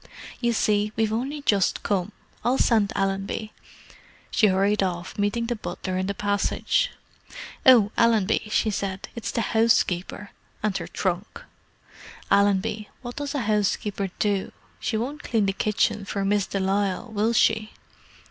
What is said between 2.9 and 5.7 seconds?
Allenby." She hurried off, meeting the